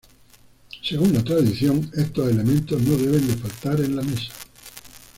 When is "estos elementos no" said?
1.93-2.97